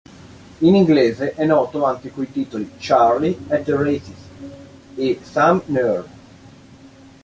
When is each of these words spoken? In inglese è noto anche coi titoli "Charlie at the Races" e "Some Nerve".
In 0.61 0.73
inglese 0.73 1.35
è 1.35 1.45
noto 1.45 1.85
anche 1.85 2.09
coi 2.11 2.31
titoli 2.31 2.67
"Charlie 2.79 3.37
at 3.49 3.61
the 3.65 3.75
Races" 3.77 4.29
e 4.95 5.19
"Some 5.21 5.61
Nerve". 5.67 6.09